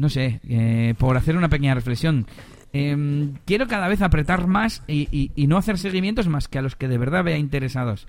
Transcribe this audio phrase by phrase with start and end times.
[0.00, 2.26] no sé, eh, por hacer una pequeña reflexión.
[2.72, 6.88] Em, quiero cada vez apretar más y, no hacer seguimientos más que a los que
[6.88, 8.08] de verdad vea interesados.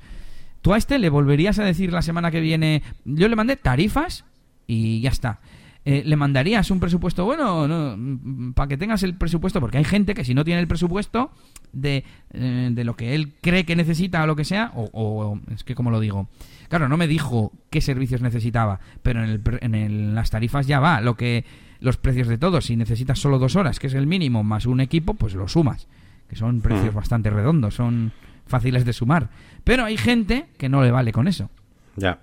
[0.62, 2.82] ¿Tú a este le volverías a decir la semana que viene?
[3.04, 4.24] Yo le mandé tarifas
[4.68, 5.42] y ya está.
[5.84, 9.60] Eh, ¿Le mandarías un presupuesto bueno no, mm, para que tengas el presupuesto?
[9.60, 11.32] Porque hay gente que si no tiene el presupuesto
[11.74, 15.76] de, eh, lo que él cree que necesita o lo que sea, o, es que
[15.76, 16.30] como lo digo,
[16.70, 21.02] claro, no me dijo qué servicios necesitaba, pero en, el, en las tarifas ya va,
[21.02, 21.44] lo que
[21.82, 22.62] los precios de todo.
[22.62, 25.88] Si necesitas solo dos horas, que es el mínimo, más un equipo, pues lo sumas,
[26.30, 26.96] que son precios mm.
[26.96, 28.14] bastante redondos, son
[28.48, 29.30] fáciles de sumar.
[29.66, 31.50] Pero hay gente que no le vale con eso.
[31.98, 32.20] Ya.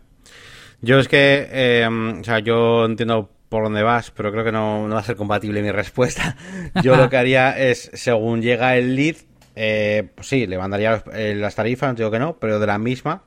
[0.80, 4.88] Yo es que, eh, o sea, yo entiendo por dónde vas, pero creo que no,
[4.88, 6.36] va a ser compatible mi respuesta.
[6.82, 9.16] Yo lo que haría es, según llega el lead,
[9.56, 12.78] eh, pues sí, le mandaría eh, las tarifas, no digo que no, pero de la
[12.78, 13.22] misma.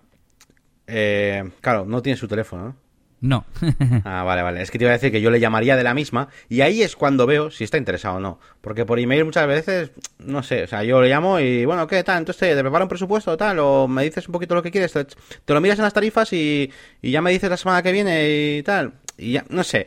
[0.88, 2.76] Eh, claro, no tiene su teléfono, ¿no?
[3.22, 3.46] No.
[4.04, 4.64] ah, vale, vale.
[4.64, 6.82] Es que te iba a decir que yo le llamaría de la misma y ahí
[6.82, 8.40] es cuando veo si está interesado o no.
[8.62, 12.04] Porque por email muchas veces, no sé, o sea, yo le llamo y, bueno, ¿qué
[12.04, 12.18] tal?
[12.18, 15.54] Entonces te, preparo un presupuesto tal o me dices un poquito lo que quieres, te,
[15.54, 18.64] lo miras en las tarifas y, y, ya me dices la semana que viene y
[18.64, 18.94] tal.
[19.18, 19.86] Y ya, no sé.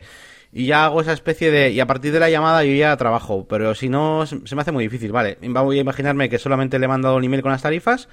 [0.53, 1.71] Y ya hago esa especie de...
[1.71, 3.45] Y a partir de la llamada yo ya trabajo.
[3.49, 5.37] Pero si no, se me hace muy difícil, ¿vale?
[5.41, 8.07] Voy a imaginarme que solamente le he mandado un email con las tarifas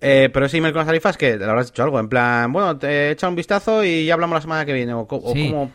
[0.00, 2.78] eh, pero ese email con las tarifas, que le habrás dicho algo, en plan, bueno,
[2.78, 5.72] te echa un vistazo y ya hablamos la semana que viene, o, como...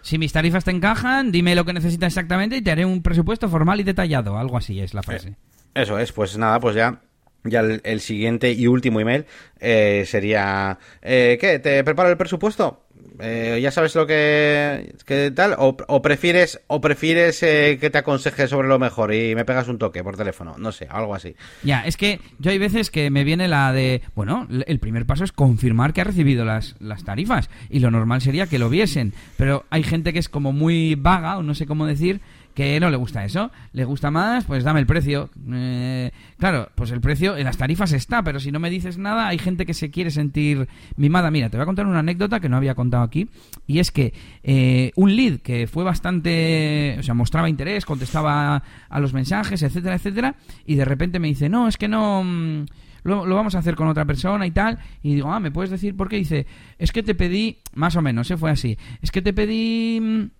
[0.00, 3.48] Si mis tarifas te encajan, dime lo que necesitas exactamente y te haré un presupuesto
[3.48, 5.28] formal y detallado, algo así es la frase.
[5.28, 5.36] Eh,
[5.74, 7.00] eso es, pues nada, pues ya
[7.44, 9.24] ya el, siguiente y último email
[9.60, 11.60] eh, sería ¿qué?
[11.62, 12.87] ¿te preparo el presupuesto?
[13.20, 14.94] Eh, ya sabes lo que,
[15.34, 19.68] tal, o, prefieres, o prefieres eh, que te aconseje sobre lo mejor y me pegas
[19.68, 21.34] un toque por teléfono, no sé, algo así.
[21.62, 25.24] Ya, es que yo hay veces que me viene la de, bueno, el primer paso
[25.24, 29.12] es confirmar que ha recibido las, las tarifas y lo normal sería que lo viesen,
[29.36, 32.20] pero hay gente que es como muy vaga o no sé cómo decir
[32.58, 35.30] que no le gusta eso, le gusta más, pues dame el precio.
[35.48, 39.28] Eh, claro, pues el precio en las tarifas está, pero si no me dices nada,
[39.28, 40.66] hay gente que se quiere sentir
[40.96, 41.30] mimada.
[41.30, 43.28] Mira, te voy a contar una anécdota que no había contado aquí,
[43.68, 44.12] y es que
[44.42, 49.94] eh, un lead que fue bastante, o sea, mostraba interés, contestaba a los mensajes, etcétera,
[49.94, 50.34] etcétera,
[50.66, 52.24] y de repente me dice, no, es que no...
[52.24, 52.64] Mm,
[53.04, 54.80] lo, vamos a hacer con otra persona y tal.
[55.02, 56.16] Y digo, ah, ¿me puedes decir por qué?
[56.16, 56.46] dice,
[56.76, 58.36] es que te pedí, más o menos, se ¿eh?
[58.36, 60.30] fue así, es que te pedí mm,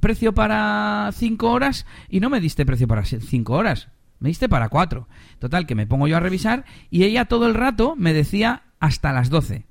[0.00, 3.88] precio para 5 horas y no me diste precio para 5 horas.
[4.18, 5.08] Me diste para 4.
[5.38, 9.12] Total, que me pongo yo a revisar y ella todo el rato me decía hasta
[9.12, 9.64] las 12.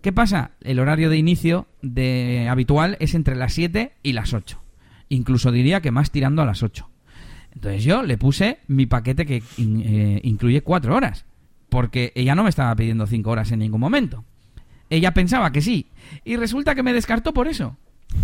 [0.00, 0.52] ¿Qué pasa?
[0.62, 4.60] El horario de inicio de habitual es entre las 7 y las 8.
[5.08, 6.88] Incluso diría que más tirando a las 8.
[7.52, 11.26] Entonces yo le puse mi paquete que eh, incluye 4 horas.
[11.68, 14.24] Porque ella no me estaba pidiendo 5 horas en ningún momento.
[14.88, 15.90] Ella pensaba que sí.
[16.24, 17.76] Y resulta que me descartó por eso.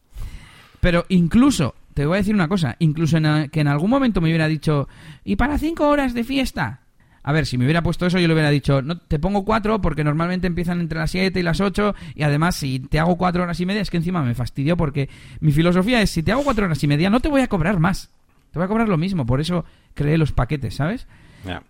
[0.84, 4.28] Pero incluso, te voy a decir una cosa, incluso en que en algún momento me
[4.28, 4.90] hubiera dicho,
[5.24, 6.82] ¿y para cinco horas de fiesta?
[7.24, 9.80] A ver, si me hubiera puesto eso, yo le hubiera dicho, no, te pongo cuatro
[9.80, 13.44] porque normalmente empiezan entre las siete y las ocho y además si te hago cuatro
[13.44, 15.08] horas y media es que encima me fastidió porque
[15.40, 17.80] mi filosofía es, si te hago cuatro horas y media no te voy a cobrar
[17.80, 18.10] más,
[18.52, 21.08] te voy a cobrar lo mismo, por eso creé los paquetes, ¿sabes?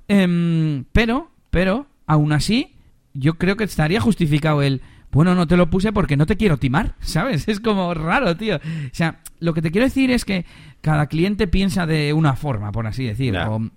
[0.08, 2.74] Em, pero, pero, aún así,
[3.14, 4.82] yo creo que estaría justificado el,
[5.14, 7.48] bueno, no te lo puse porque no te quiero timar, ¿sabes?
[7.48, 8.58] Es como raro, tío.
[8.58, 8.60] O
[8.92, 10.46] sea, lo que te quiero decir es que
[10.82, 13.72] cada cliente piensa de una forma, por así decirlo.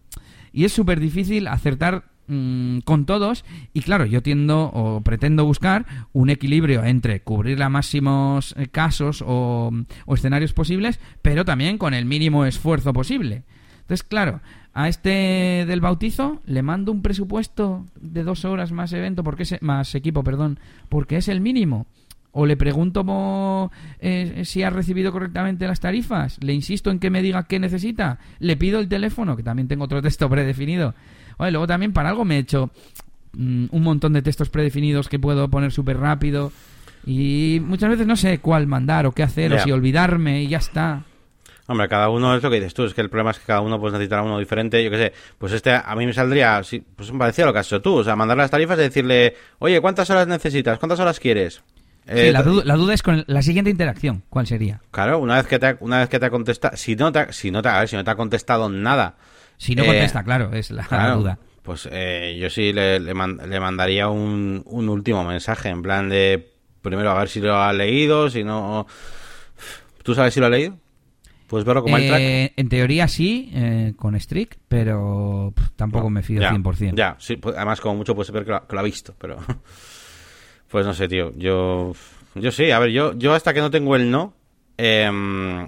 [0.52, 3.44] y es súper difícil acertar mm, con todos.
[3.74, 9.22] Y claro, yo tiendo o pretendo buscar un equilibrio entre cubrir los máximos eh, casos
[9.26, 9.70] o,
[10.06, 13.44] o escenarios posibles, pero también con el mínimo esfuerzo posible.
[13.86, 14.40] Entonces, claro,
[14.74, 19.62] a este del bautizo le mando un presupuesto de dos horas más evento, porque es,
[19.62, 20.58] más equipo, perdón,
[20.88, 21.86] porque es el mínimo.
[22.32, 23.70] O le pregunto
[24.00, 26.36] eh, si ha recibido correctamente las tarifas.
[26.42, 28.18] Le insisto en que me diga qué necesita.
[28.40, 30.94] Le pido el teléfono, que también tengo otro texto predefinido.
[31.38, 32.70] Oye, luego también para algo me he hecho
[33.34, 36.52] mm, un montón de textos predefinidos que puedo poner súper rápido.
[37.06, 40.58] Y muchas veces no sé cuál mandar o qué hacer, o si olvidarme y ya
[40.58, 41.04] está.
[41.68, 43.60] Hombre, cada uno es lo que dices tú, es que el problema es que cada
[43.60, 46.62] uno pues necesitará uno diferente, yo qué sé, pues este a mí me saldría,
[46.94, 49.34] pues me parecía lo que has hecho tú, o sea, mandar las tarifas y decirle,
[49.58, 50.78] oye, ¿cuántas horas necesitas?
[50.78, 51.62] ¿Cuántas horas quieres?
[52.08, 54.80] Eh, la, duda es con la siguiente interacción, ¿cuál sería?
[54.92, 57.32] Claro, una vez que te ha, una vez que te ha contestado, si no te,
[57.32, 59.16] si no te, a ver, si no te ha contestado nada.
[59.56, 60.84] Si no contesta, eh, claro, es la,
[61.16, 61.38] duda.
[61.62, 67.10] Pues eh, yo sí le, le, mandaría un, un último mensaje, en plan de, primero
[67.10, 68.86] a ver si lo ha leído, si no...
[70.04, 70.78] ¿Tú sabes si lo ha leído?
[71.46, 72.20] ¿Puedes verlo como el track?
[72.20, 76.94] Eh, en teoría sí, eh, con Strict, pero tampoco me fío ya, 100%.
[76.96, 79.36] Ya, sí, pues, además como mucho puede ser que lo, ha visto, pero...
[80.68, 81.92] pues no sé, tío, yo...
[82.34, 84.34] Yo sí, a ver, yo, yo hasta que no tengo el no,
[84.76, 85.66] em,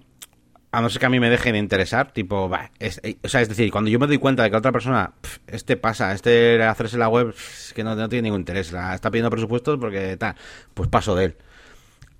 [0.71, 3.41] a no ser que a mí me dejen interesar, tipo, bah, es, eh, o sea,
[3.41, 6.63] es decir, cuando yo me doy cuenta de que otra persona, pf, este pasa, este
[6.63, 9.79] hacerse la web, pf, es que no, no tiene ningún interés, la está pidiendo presupuestos
[9.79, 10.35] porque tal,
[10.75, 11.37] pues paso de él.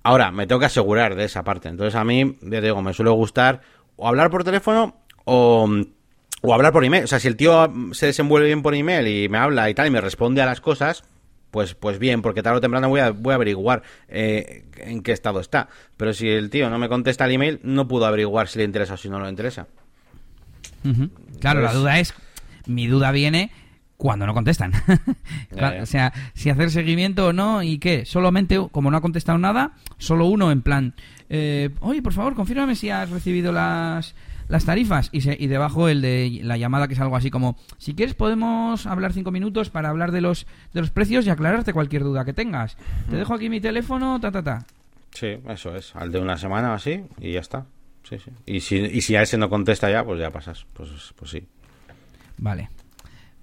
[0.03, 1.69] Ahora, me tengo que asegurar de esa parte.
[1.69, 3.61] Entonces, a mí, ya te digo, me suele gustar
[3.95, 5.69] o hablar por teléfono o,
[6.41, 7.03] o hablar por email.
[7.03, 9.87] O sea, si el tío se desenvuelve bien por email y me habla y tal
[9.87, 11.03] y me responde a las cosas,
[11.51, 15.11] pues, pues bien, porque tarde o temprano voy a, voy a averiguar eh, en qué
[15.11, 15.67] estado está.
[15.97, 18.93] Pero si el tío no me contesta el email, no puedo averiguar si le interesa
[18.93, 19.67] o si no le interesa.
[21.39, 22.13] Claro, la duda es,
[22.65, 23.51] mi duda viene
[23.99, 24.71] cuando no contestan.
[25.49, 25.83] Claro.
[25.83, 28.05] O sea, si hacer seguimiento o no y qué.
[28.05, 30.93] Solamente, como no ha contestado nada, solo uno en plan,
[31.29, 34.15] eh, oye, por favor, confírmame si has recibido las
[34.47, 37.55] las tarifas y, se- y debajo el de la llamada que es algo así como
[37.77, 41.71] si quieres podemos hablar cinco minutos para hablar de los de los precios y aclararte
[41.71, 42.75] cualquier duda que tengas
[43.11, 44.65] te dejo aquí mi teléfono ta ta ta
[45.11, 45.95] Sí, eso es.
[45.95, 47.65] Al de una semana o así y ya está.
[48.07, 48.31] Sí, sí.
[48.47, 50.65] Y si, y si a ese no contesta ya, pues ya pasas.
[50.73, 51.47] Pues, pues sí.
[52.37, 52.69] Vale.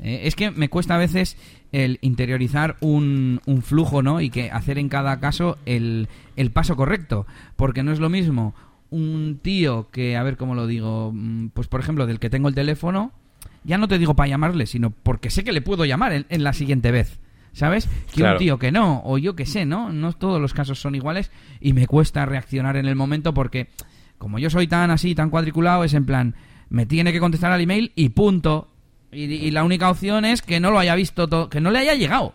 [0.00, 1.36] Eh, es que me cuesta a veces
[1.72, 4.20] el interiorizar un, un flujo, ¿no?
[4.20, 7.26] Y que hacer en cada caso el, el paso correcto.
[7.56, 8.54] Porque no es lo mismo
[8.90, 12.48] un tío que, a ver cómo lo digo, mm, pues por ejemplo, del que tengo
[12.48, 13.12] el teléfono,
[13.64, 16.44] ya no te digo para llamarle, sino porque sé que le puedo llamar en, en
[16.44, 17.18] la siguiente vez.
[17.52, 17.88] ¿Sabes?
[18.12, 18.34] Que Claro.
[18.34, 19.90] un tío que no, o yo que sé, ¿no?
[19.90, 23.68] No todos los casos son iguales y me cuesta reaccionar en el momento porque,
[24.18, 26.34] como yo soy tan así, tan cuadriculado, es en plan,
[26.68, 28.68] me tiene que contestar al email y punto.
[29.16, 31.78] Y, y la única opción es que no lo haya visto, to- que no le
[31.78, 32.34] haya llegado.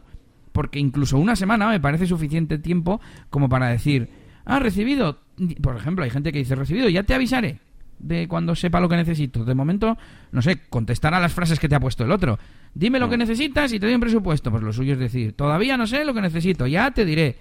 [0.52, 3.00] Porque incluso una semana me parece suficiente tiempo
[3.30, 4.10] como para decir,
[4.46, 5.20] ah, recibido.
[5.62, 7.60] Por ejemplo, hay gente que dice, recibido, ya te avisaré
[8.00, 9.46] de cuando sepa lo que necesito.
[9.46, 9.98] De momento,
[10.32, 12.40] no sé, contestar a las frases que te ha puesto el otro.
[12.74, 14.50] Dime lo que necesitas y te doy un presupuesto.
[14.52, 17.38] Pues lo suyo es decir, todavía no sé lo que necesito, ya te diré.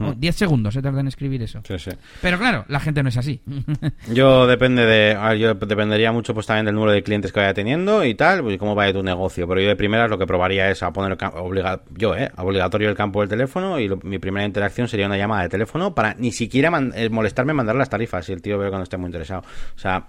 [0.00, 1.60] Oh, Diez segundos se tarda en escribir eso.
[1.66, 1.90] Sí, sí.
[2.20, 3.40] Pero claro, la gente no es así.
[4.12, 7.40] Yo depende de, a ver, yo dependería mucho pues también del número de clientes que
[7.40, 9.46] vaya teniendo y tal, pues y cómo vaya tu negocio.
[9.48, 12.96] Pero yo de primeras lo que probaría es a poner obliga- yo, eh, obligatorio el
[12.96, 16.32] campo del teléfono y lo- mi primera interacción sería una llamada de teléfono para ni
[16.32, 19.42] siquiera man- eh, molestarme mandar las tarifas si el tío ve cuando esté muy interesado.
[19.76, 20.04] O sea,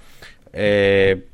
[0.51, 1.25] eh,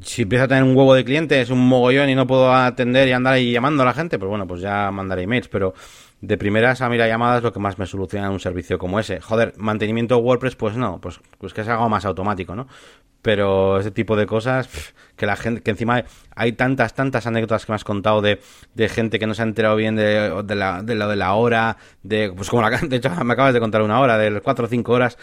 [0.00, 3.12] si empieza a tener un huevo de clientes, un mogollón y no puedo atender y
[3.12, 5.74] andar ahí llamando a la gente, pues bueno, pues ya mandaré emails, pero
[6.22, 9.00] de primeras a mí la llamada es lo que más me soluciona un servicio como
[9.00, 9.20] ese.
[9.20, 12.68] Joder, mantenimiento WordPress, pues no, pues, pues que es algo más automático, ¿no?
[13.22, 16.04] Pero ese tipo de cosas, que la gente, que encima
[16.34, 18.40] hay tantas, tantas anécdotas que me has contado de,
[18.74, 21.34] de gente que no se ha enterado bien de, de, la, de lo de la
[21.34, 24.66] hora, de, pues como la, de hecho me acabas de contar una hora, de cuatro
[24.66, 25.18] o cinco horas,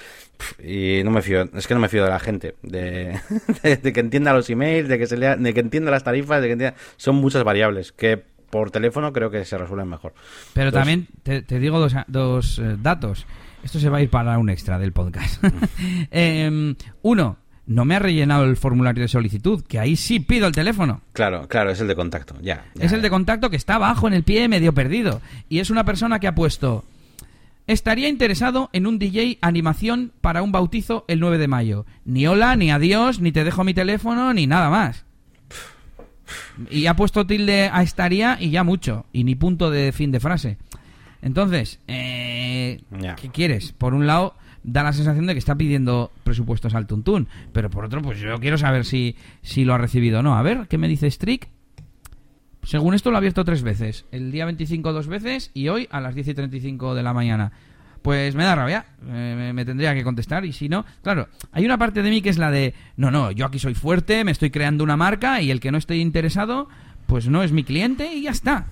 [0.61, 3.19] y no me fío, es que no me fío de la gente, de,
[3.63, 6.41] de, de que entienda los emails, de que se lea, de que entienda las tarifas,
[6.41, 10.13] de que entienda, son muchas variables que por teléfono creo que se resuelven mejor.
[10.53, 13.25] Pero Entonces- también te, te digo dos, dos eh, datos.
[13.63, 15.43] Esto se va a ir para un extra del podcast.
[16.11, 20.53] Em, uno, no me ha rellenado el formulario de solicitud, que ahí sí pido el
[20.53, 21.01] teléfono.
[21.13, 22.65] Claro, claro, es el de contacto, ya.
[22.73, 25.21] ya, es el de contacto que está abajo en el pie medio perdido.
[25.49, 26.83] Y es una persona que ha puesto...
[27.67, 31.85] Estaría interesado en un DJ animación para un bautizo el 9 de mayo.
[32.03, 35.05] Ni hola, ni adiós, ni te dejo mi teléfono, ni nada más.
[36.69, 39.05] Y ha puesto tilde a estaría y ya mucho.
[39.13, 40.57] Y ni punto de fin de frase.
[41.21, 42.81] Entonces, eh.
[43.21, 43.73] ¿qué quieres?
[43.73, 47.27] Por un lado, da la sensación de que está pidiendo presupuestos al tuntún.
[47.51, 50.37] Pero por otro, pues yo quiero saber si, si lo ha recibido o no.
[50.37, 51.49] A ver, ¿qué me dice Strick?
[52.63, 54.05] Según esto lo ha abierto tres veces.
[54.11, 57.51] El día 25 dos veces y hoy a las 10 y 35 de la mañana.
[58.01, 61.77] Pues me da rabia, eh, me, tendría que contestar y si no, claro, hay una
[61.77, 64.51] parte de mí que es la de, no, no, yo aquí soy fuerte, me estoy
[64.51, 66.69] creando una marca y el que no esté interesado,
[67.07, 68.67] pues no es mi cliente y ya está.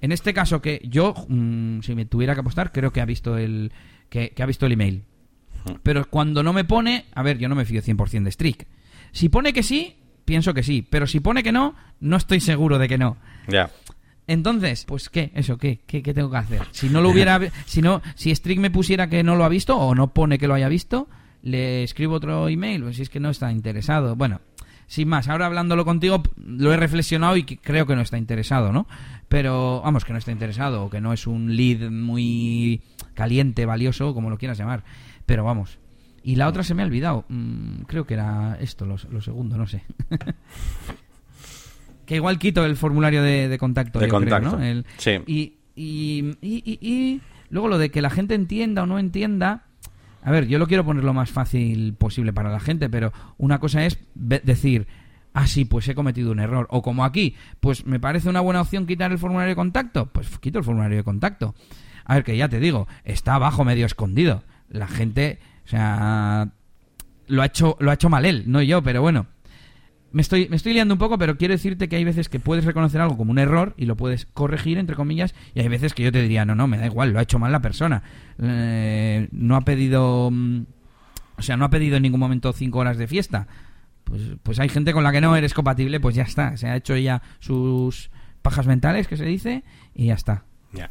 [0.00, 3.36] En este caso que yo, mm, si me tuviera que apostar, creo que ha visto
[3.36, 3.72] el,
[4.08, 5.04] que, que ha visto el email.
[5.82, 8.68] Pero cuando no me pone, a ver, yo no me fío 100% de Strict.
[9.12, 12.78] Si pone que sí, pienso que sí, pero si pone que no, no estoy seguro
[12.78, 13.16] de que no.
[13.48, 13.70] Ya.
[14.30, 16.62] Entonces, pues qué, eso, qué, qué, qué tengo que hacer.
[16.70, 19.76] Si no lo hubiera, si no, si Strict me pusiera que no lo ha visto
[19.76, 21.08] o no pone que lo haya visto,
[21.42, 24.14] le escribo otro email, pues si es que no está interesado.
[24.14, 24.40] Bueno,
[24.86, 28.86] sin más, ahora hablándolo contigo lo he reflexionado y creo que no está interesado, ¿no?
[29.28, 32.82] Pero vamos, que no está interesado o que no es un lead muy
[33.14, 34.84] caliente, valioso, como lo quieras llamar.
[35.26, 35.78] Pero vamos.
[36.22, 37.24] Y la otra se me ha olvidado.
[37.28, 39.82] Mm, creo que era esto, lo, lo segundo, no sé.
[42.10, 44.00] que igual quito el formulario de, de contacto.
[44.00, 44.58] De yo creo, contacto.
[44.58, 44.64] ¿no?
[44.64, 45.12] El- Sí.
[45.28, 49.62] y, y, y, y- y luego lo de que la gente entienda o no entienda.
[50.24, 53.60] A ver, yo lo quiero poner lo más fácil posible para la gente, pero una
[53.60, 54.88] cosa es decir,
[55.34, 56.66] ah, sí, pues he cometido un error.
[56.70, 60.36] O como aquí, pues me parece una buena opción quitar el formulario de contacto, pues
[60.40, 61.54] quito el formulario de contacto.
[62.04, 64.42] A ver, que ya te digo, está abajo medio escondido.
[64.68, 66.48] La gente, o sea,
[67.28, 69.26] lo ha hecho, lo ha hecho mal él, no yo, pero bueno.
[70.12, 72.64] Me estoy, me estoy liando un poco, pero quiero decirte que hay veces que puedes
[72.64, 76.02] reconocer algo como un error y lo puedes corregir, entre comillas, y hay veces que
[76.02, 78.02] yo te diría, no, no, me da igual, lo ha hecho mal la persona.
[78.42, 80.30] Eh, no ha pedido...
[80.32, 80.62] mm,
[81.38, 83.46] O sea, no ha pedido en ningún momento cinco horas de fiesta.
[84.04, 86.56] Pues, pues hay gente con la que no eres compatible, pues ya está.
[86.56, 88.10] Se ha hecho ya sus
[88.42, 89.62] pajas mentales, que se dice,
[89.94, 90.44] y ya está.
[90.72, 90.88] Ya.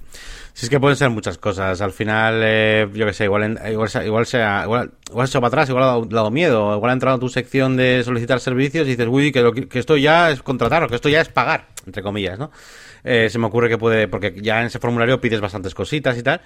[0.53, 1.79] Si es que pueden ser muchas cosas.
[1.79, 5.31] Al final, eh, yo que sé, igual, en- igual, sea- igual, sea, igual, igual se
[5.31, 8.03] ha hecho para atrás, igual ha dado, miedo, igual ha entrado a tu sección de
[8.03, 11.07] solicitar servicios y dices, uy, que, lo que esto ya es contratar o que esto
[11.07, 12.51] ya es pagar, entre comillas, ¿no?
[13.05, 16.23] Eh, se me ocurre que puede, porque ya en ese formulario pides bastantes cositas y
[16.23, 16.41] tal.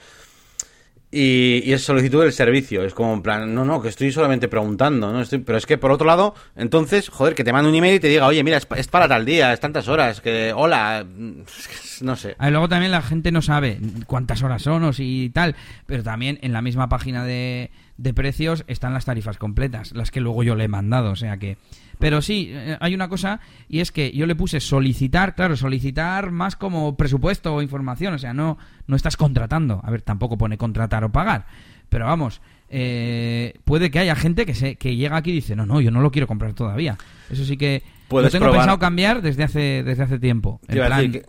[1.15, 2.83] Y, y es solicitud del servicio.
[2.83, 5.21] Es como en plan, no, no, que estoy solamente preguntando, ¿no?
[5.21, 7.99] Estoy- pero es que por otro lado, entonces, joder, que te mande un email y
[7.99, 11.05] te diga, oye, mira, es, es para tal día, es tantas horas, que, hola,
[12.01, 12.35] no sé.
[12.39, 13.77] Ah, y luego también la gente no sabe
[14.07, 15.55] cuántas horas son o si tal,
[15.85, 20.19] pero también en la misma página de, de precios están las tarifas completas, las que
[20.21, 21.57] luego yo le he mandado, o sea que...
[21.99, 26.31] Pero sí, eh, hay una cosa y es que yo le puse solicitar, claro, solicitar
[26.31, 28.57] más como presupuesto o información, o sea, no,
[28.87, 31.45] no estás contratando, a ver, tampoco pone contratar o pagar,
[31.89, 35.67] pero vamos, eh, puede que haya gente que, se, que llega aquí y dice, no,
[35.67, 36.97] no, yo no lo quiero comprar todavía.
[37.29, 38.61] Eso sí que lo tengo probar.
[38.61, 40.59] pensado cambiar desde hace, desde hace tiempo.
[40.67, 41.23] En plan, que-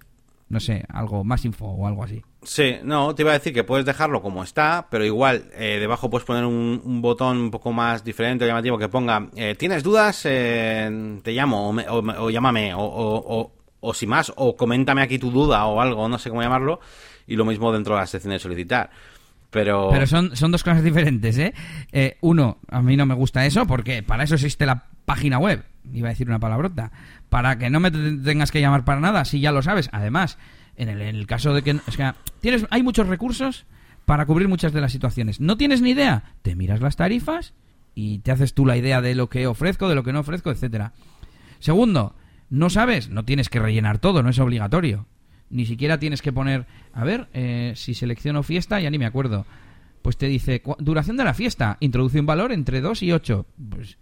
[0.49, 2.23] no sé, algo más info o algo así.
[2.43, 6.11] Sí, no, te iba a decir que puedes dejarlo como está, pero igual eh, debajo
[6.11, 9.83] puedes poner un, un botón un poco más diferente o llamativo que ponga, eh, ¿tienes
[9.83, 10.23] dudas?
[10.27, 14.57] Eh, te llamo o, me- o o llámame o, o- o- o si más, o
[14.57, 16.81] coméntame aquí tu duda o algo, no sé cómo llamarlo,
[17.27, 18.91] y lo mismo dentro de la sección de solicitar.
[19.51, 21.55] Pero, Pero son, son dos cosas diferentes, ¿eh?
[21.93, 25.64] Eh, Uno, a mí no me gusta eso porque para eso existe la página web.
[25.92, 26.92] Iba a decir una palabrota.
[27.28, 29.88] Para que no me te- tengas que llamar para nada, si ya lo sabes.
[29.92, 30.38] Además,
[30.76, 31.78] en el, en el caso de que...
[32.40, 33.66] Tienes, hay muchos recursos
[34.06, 35.40] para cubrir muchas de las situaciones.
[35.40, 36.34] ¿No tienes ni idea?
[36.42, 37.54] Te miras las tarifas
[37.94, 40.50] y te haces tú la idea de lo que ofrezco, de lo que no ofrezco,
[40.50, 40.92] etcétera.
[41.58, 42.14] Segundo,
[42.50, 45.06] no sabes, no tienes que rellenar todo, no es obligatorio.
[45.50, 49.46] Ni siquiera tienes que poner, a ver, eh, si selecciono fiesta, ya ni me acuerdo.
[50.02, 53.46] Pues te dice, duración de la fiesta, introduce un valor entre 2 y 8.
[53.70, 53.96] Pues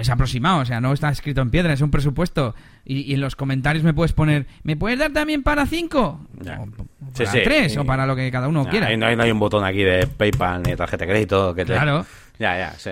[0.00, 2.54] es aproximado, o sea, no está escrito en piedra, es un presupuesto.
[2.84, 6.28] Y, y en los comentarios me puedes poner, ¿me puedes dar también para 5?
[6.42, 6.60] Ya.
[6.60, 6.66] O, o
[7.14, 7.38] Sí, para sí.
[7.44, 8.88] 3, Y- o para lo que cada uno quiera.
[8.88, 11.64] ahí no, hay, no hay un botón aquí de PayPal ni tarjeta de crédito que
[11.64, 11.72] te...
[11.72, 12.04] Claro.
[12.38, 12.90] Ya, ya, sí.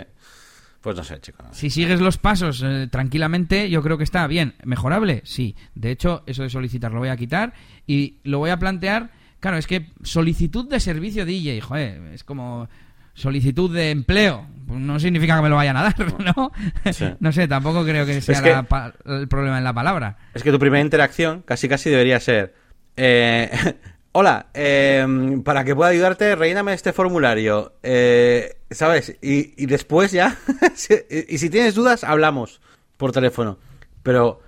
[0.81, 1.47] Pues no sé, chicos.
[1.51, 4.55] Si sigues los pasos eh, tranquilamente, yo creo que está bien.
[4.65, 5.21] ¿Mejorable?
[5.25, 5.57] Sí.
[5.75, 7.53] De hecho, eso de solicitar lo voy a quitar
[7.89, 9.11] y lo voy a plantear.
[9.41, 12.69] Claro, es que solicitud de servicio DJ, joder, es como
[13.17, 14.47] solicitud de empleo.
[14.69, 15.95] No significa que me lo vayan a dar,
[16.37, 16.53] ¿no?
[16.93, 17.07] Sí.
[17.21, 20.19] No sé, tampoco creo que sea que- la el problema en la palabra.
[20.35, 22.55] Es que tu primera interacción casi casi debería ser...
[22.97, 23.51] eh,
[24.13, 25.07] Hola, eh,
[25.45, 27.75] para que pueda ayudarte, relléname este formulario.
[27.83, 29.15] eh, ¿Sabes?
[29.23, 30.37] Y, y después ya...
[31.11, 32.61] y, y si tienes dudas, hablamos
[32.97, 33.59] por teléfono.
[34.03, 34.41] Pero...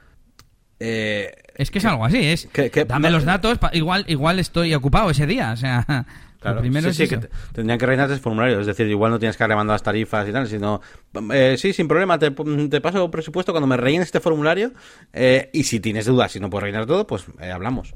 [0.81, 4.75] eh, Es que es algo así, es que- que- dame los datos, igual igual estoy
[4.75, 6.07] ocupado ese día, o sea,
[6.41, 8.61] Claro, lo primero sí, es sí, que te- tendrían que rellenarte el formulario.
[8.61, 10.81] Es decir, igual no tienes que remando las tarifas y tal, sino...
[11.33, 14.73] eh, sí, sin problema, te, te paso presupuesto cuando me rellenes este formulario.
[15.13, 17.95] eh, y si tienes dudas, si no puedes rellenar todo, pues eh, hablamos.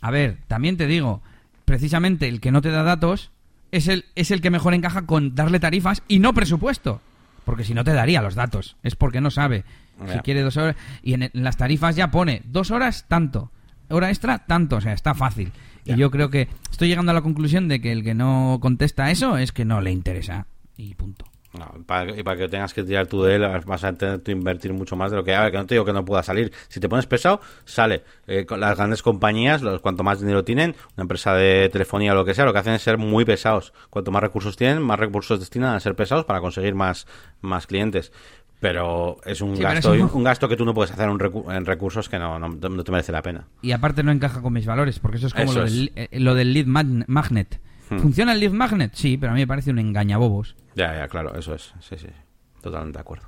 [0.00, 1.22] A ver, también te digo,
[1.64, 3.30] precisamente el que no te da datos
[3.72, 7.00] es el, es el que mejor encaja con darle tarifas y no presupuesto.
[7.44, 8.76] Porque si no te daría los datos.
[8.82, 9.64] Es porque no sabe.
[10.10, 10.76] Si quiere dos horas.
[11.02, 13.50] Y en, en las tarifas ya pone dos horas tanto.
[13.88, 14.76] Hora extra tanto.
[14.76, 15.52] O sea, está fácil.
[15.84, 15.94] Ya.
[15.94, 19.10] Y yo creo que estoy llegando a la conclusión de que el que no contesta
[19.10, 20.46] eso es que no le interesa.
[20.76, 21.26] Y punto.
[21.58, 24.32] No, para, y para que tengas que tirar tú de él, vas a tener que
[24.32, 25.34] invertir mucho más de lo que...
[25.34, 26.52] A ver, que no te digo que no pueda salir.
[26.68, 28.02] Si te pones pesado, sale.
[28.26, 32.16] Eh, con las grandes compañías, los, cuanto más dinero tienen, una empresa de telefonía o
[32.16, 33.72] lo que sea, lo que hacen es ser muy pesados.
[33.88, 37.06] Cuanto más recursos tienen, más recursos destinan a ser pesados para conseguir más,
[37.40, 38.10] más clientes.
[38.64, 41.66] Pero es un Sí, gasto un gasto que tú no puedes hacer en, recu- en
[41.66, 43.44] recursos que no, no, no te merece la pena.
[43.60, 45.72] Y aparte no encaja con mis valores, porque eso es como Eso lo, es.
[45.74, 47.60] Del, eh, lo del lead magn- magnet.
[47.90, 47.98] Hmm.
[47.98, 48.94] ¿Funciona el lead magnet?
[48.94, 50.56] Sí, pero a mí me parece un engañabobos.
[50.76, 51.74] Ya, ya, claro, eso es.
[51.80, 52.06] Sí, sí.
[52.62, 53.26] Totalmente de acuerdo.